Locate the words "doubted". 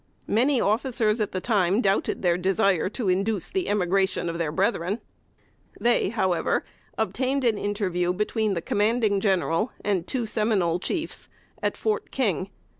1.79-2.23